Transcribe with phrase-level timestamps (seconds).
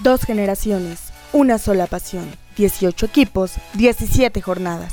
[0.00, 4.92] Dos generaciones, una sola pasión, 18 equipos, 17 jornadas.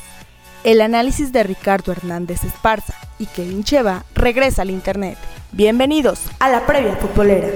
[0.64, 5.18] El análisis de Ricardo Hernández Esparza y Kevin Cheva regresa al Internet.
[5.52, 7.50] Bienvenidos a la previa futbolera.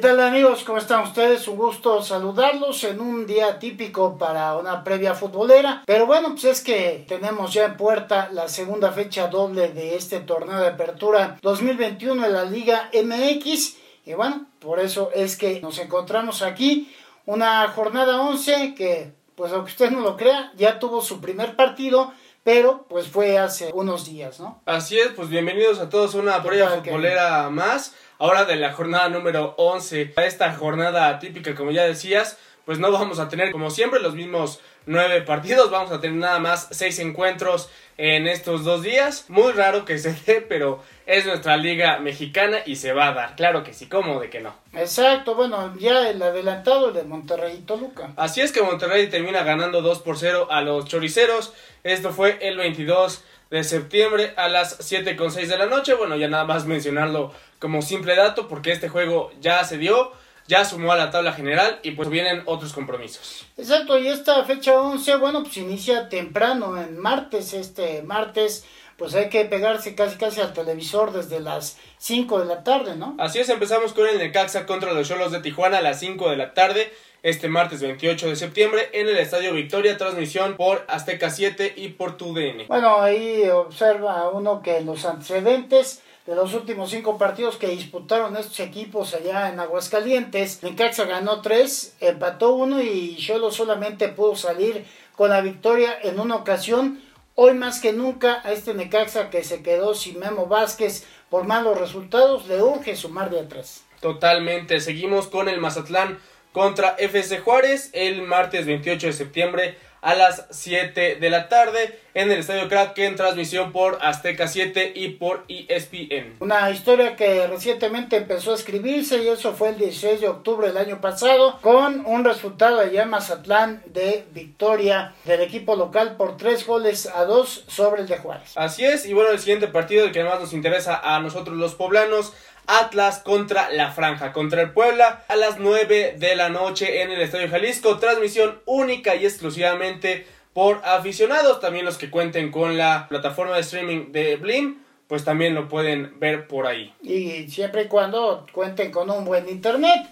[0.00, 0.64] Tal amigos?
[0.64, 1.46] ¿Cómo están ustedes?
[1.46, 5.82] Un gusto saludarlos en un día típico para una previa futbolera.
[5.84, 10.20] Pero bueno, pues es que tenemos ya en puerta la segunda fecha doble de este
[10.20, 13.76] torneo de apertura 2021 en la Liga MX.
[14.06, 16.90] Y bueno, por eso es que nos encontramos aquí.
[17.26, 22.14] Una jornada 11 que, pues aunque usted no lo crea, ya tuvo su primer partido
[22.42, 24.62] pero pues fue hace unos días, ¿no?
[24.66, 29.08] Así es, pues bienvenidos a todos a una previa futbolera más ahora de la jornada
[29.08, 30.14] número 11.
[30.16, 34.14] A esta jornada típica, como ya decías, pues no vamos a tener como siempre los
[34.14, 39.26] mismos nueve partidos, vamos a tener nada más seis encuentros en estos dos días.
[39.28, 43.36] Muy raro que se dé, pero es nuestra liga mexicana y se va a dar.
[43.36, 44.54] Claro que sí, ¿cómo de que no?
[44.72, 48.12] Exacto, bueno, ya el adelantado de Monterrey y Toluca.
[48.16, 51.52] Así es que Monterrey termina ganando 2 por 0 a los choriceros.
[51.84, 55.94] Esto fue el 22 de septiembre a las 7.6 de la noche.
[55.94, 60.12] Bueno, ya nada más mencionarlo como simple dato porque este juego ya se dio,
[60.50, 63.46] ya sumó a la tabla general y pues vienen otros compromisos.
[63.56, 68.66] Exacto, y esta fecha 11, bueno, pues inicia temprano, en martes, este martes
[68.96, 73.14] pues hay que pegarse casi casi al televisor desde las 5 de la tarde, ¿no?
[73.18, 76.36] Así es, empezamos con el Necaxa contra los Cholos de Tijuana a las 5 de
[76.36, 76.92] la tarde
[77.22, 82.16] este martes 28 de septiembre en el Estadio Victoria, transmisión por Azteca 7 y por
[82.16, 82.66] TUDN.
[82.68, 88.60] Bueno, ahí observa uno que los antecedentes de los últimos cinco partidos que disputaron estos
[88.60, 94.84] equipos allá en Aguascalientes, Necaxa ganó tres, empató uno y Cholo solamente pudo salir
[95.16, 97.02] con la victoria en una ocasión.
[97.34, 101.78] Hoy más que nunca a este Necaxa que se quedó sin Memo Vázquez por malos
[101.78, 103.84] resultados, le urge sumar de atrás.
[104.00, 106.18] Totalmente, seguimos con el Mazatlán
[106.52, 112.30] contra FC Juárez el martes 28 de septiembre a las 7 de la tarde en
[112.30, 116.36] el Estadio Kraken, transmisión por Azteca 7 y por ESPN.
[116.40, 120.76] Una historia que recientemente empezó a escribirse y eso fue el 16 de octubre del
[120.76, 126.66] año pasado con un resultado allá en Mazatlán de victoria del equipo local por 3
[126.66, 128.52] goles a 2 sobre el de Juárez.
[128.56, 131.74] Así es, y bueno, el siguiente partido, el que más nos interesa a nosotros los
[131.74, 132.32] poblanos,
[132.66, 137.20] Atlas contra la Franja, contra el Puebla a las 9 de la noche en el
[137.20, 137.98] Estadio Jalisco.
[137.98, 141.60] Transmisión única y exclusivamente por aficionados.
[141.60, 146.18] También los que cuenten con la plataforma de streaming de Blim, pues también lo pueden
[146.20, 146.94] ver por ahí.
[147.02, 150.08] Y siempre y cuando cuenten con un buen internet,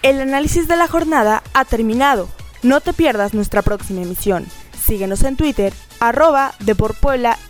[0.02, 2.30] El análisis de la jornada ha terminado.
[2.64, 4.46] No te pierdas nuestra próxima emisión.
[4.82, 6.54] Síguenos en Twitter, arroba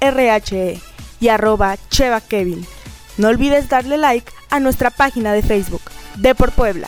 [0.01, 0.81] RHE
[1.19, 2.65] y arroba Cheva Kevin.
[3.17, 5.81] No olvides darle like a nuestra página de Facebook,
[6.15, 6.87] De Puebla.